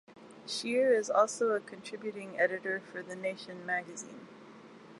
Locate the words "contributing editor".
1.59-2.79